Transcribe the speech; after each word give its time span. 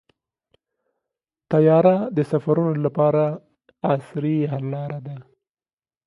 طیاره 1.51 1.95
د 2.15 2.17
سفرونو 2.31 2.73
لپاره 2.85 3.23
عصري 3.93 4.37
حل 4.51 4.65
لاره 4.73 4.99
ده. 5.05 5.15